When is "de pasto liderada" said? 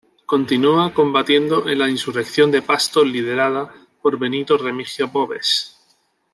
2.49-3.71